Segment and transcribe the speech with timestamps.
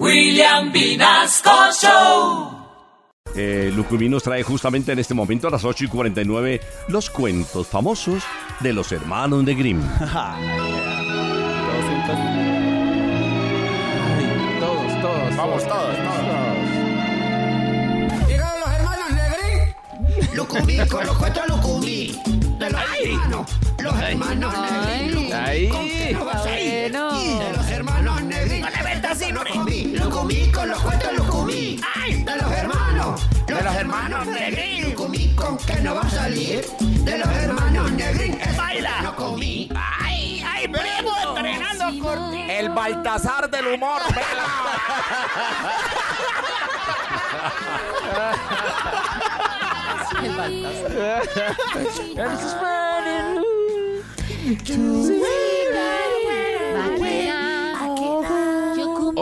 [0.00, 1.50] William Vinasco
[1.80, 2.50] Show.
[3.36, 7.66] Eh, Lucumí nos trae justamente en este momento a las 8 y 49 los cuentos
[7.68, 8.22] famosos
[8.60, 9.80] de los hermanos de Grimm.
[14.60, 15.36] Todos, todos.
[15.36, 15.96] Vamos todos,
[18.28, 20.34] Llegaron los hermanos Negrín.
[20.34, 22.20] Lucumí, con los cuentos Lucumí.
[22.58, 23.50] De los hermanos.
[23.78, 25.32] Los hermanos Negrín.
[25.32, 25.68] Ahí.
[25.68, 26.92] ¿Con qué no vas a ir?
[26.92, 28.13] De los hermanos
[30.64, 31.78] con los cuentos Lucumí.
[32.24, 33.28] De los hermanos.
[33.46, 34.90] De los hermanos Negrín.
[34.90, 36.64] Lucumí, ¿con qué no va a salir?
[36.80, 38.40] De los hermanos Negrín.
[38.40, 39.02] Es Baila.
[39.02, 39.68] No comí.
[39.74, 41.36] ¡Ay, ay, primo!
[41.36, 42.50] Entrenando cortito.
[42.50, 44.46] El Baltasar del humor, vela.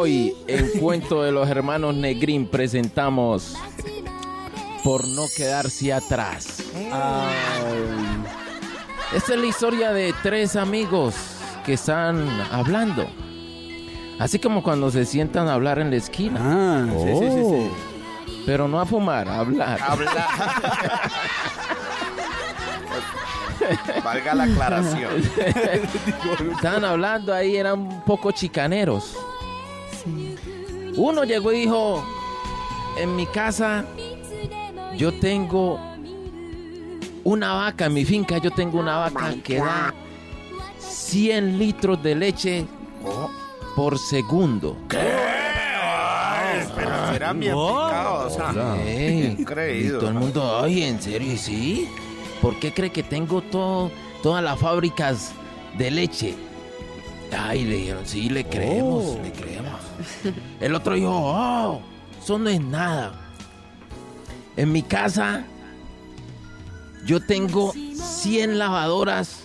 [0.00, 3.56] Hoy en Cuento de los Hermanos Negrín presentamos
[4.84, 6.62] Por no quedarse atrás.
[9.12, 11.16] Esta es la historia de tres amigos
[11.66, 13.08] que están hablando.
[14.20, 16.38] Así como cuando se sientan a hablar en la esquina.
[16.40, 17.68] Ah, sí, sí, sí, sí.
[18.46, 19.80] Pero no a fumar, a hablar.
[19.82, 20.28] Habla.
[24.04, 25.10] Valga la aclaración.
[26.52, 29.16] Estaban hablando ahí, eran un poco chicaneros.
[30.98, 32.04] Uno llegó y dijo,
[32.96, 33.84] en mi casa
[34.96, 35.78] yo tengo
[37.22, 39.94] una vaca, en mi finca yo tengo una vaca que da
[40.78, 42.66] 100 litros de leche
[43.76, 44.76] por segundo.
[44.90, 48.36] Ay, pero serán bien picados.
[48.40, 48.76] ah.
[48.86, 51.32] Y todo el mundo, ay, ¿en serio?
[51.32, 51.88] ¿Y sí?
[52.42, 55.30] ¿Por qué cree que tengo todo, todas las fábricas
[55.76, 56.34] de leche?
[57.38, 59.67] Ay, le dijeron, sí, le creemos, le creemos.
[60.60, 61.80] El otro dijo, oh,
[62.22, 63.12] eso no es nada.
[64.56, 65.44] En mi casa
[67.04, 69.44] yo tengo 100 lavadoras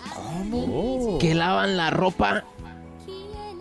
[1.19, 2.44] que lavan la ropa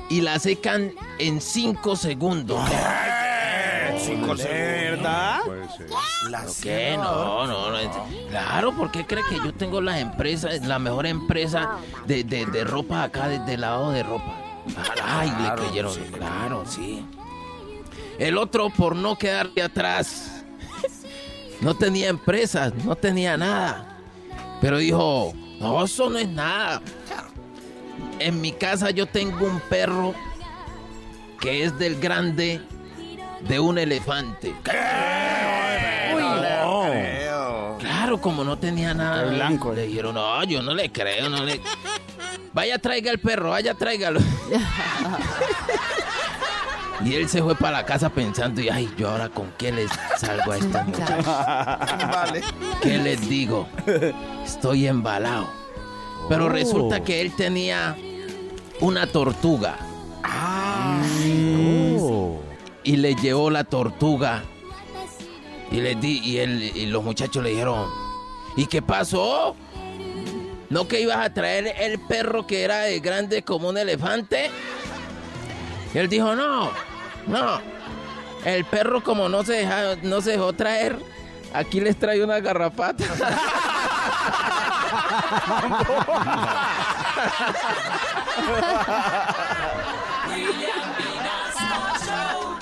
[0.09, 2.61] y la secan en 5 segundos.
[3.99, 5.41] Cinco ¿Verdad?
[6.29, 6.97] La ¿Qué?
[6.97, 7.79] No, no, no.
[8.31, 12.65] Claro, ¿por qué cree que yo tengo la empresa, la mejor empresa de, de, de
[12.65, 14.52] ropa acá, de, de lavado de ropa?
[15.03, 15.95] Ay, le creyeron.
[16.13, 17.05] Claro, sí.
[18.19, 20.45] El otro, por no quedarle atrás,
[21.61, 23.99] no tenía empresas, no tenía nada.
[24.61, 26.81] Pero dijo, no, eso no es nada.
[28.19, 30.15] En mi casa yo tengo un perro
[31.41, 32.61] que es del grande
[33.49, 34.55] de un elefante.
[34.63, 35.23] Creo.
[37.79, 39.25] Claro, como no tenía nada.
[39.25, 39.73] El blanco.
[39.73, 41.61] Le dijeron, no, yo no le creo, no le.
[42.53, 44.21] Vaya, traiga el perro, vaya, tráigalo.
[47.05, 49.91] y él se fue para la casa pensando, y ay, yo ahora con qué les
[50.19, 51.27] salgo a estos muchachos.
[51.27, 52.43] Vale.
[52.83, 53.67] ¿Qué les digo?
[54.45, 55.49] Estoy embalado.
[56.29, 57.97] Pero resulta que él tenía
[58.81, 59.77] una tortuga.
[62.85, 64.43] Y le llevó la tortuga.
[65.71, 67.89] Y, le di, y, él, y los muchachos le dijeron,
[68.57, 69.57] ¿y qué pasó?
[70.73, 74.51] ¿No que ibas a traer el perro que era de grande como un elefante?
[75.93, 76.71] Y él dijo, no,
[77.27, 77.61] no.
[78.47, 80.97] El perro como no se, deja- no se dejó traer,
[81.53, 83.05] aquí les trae una garrapata.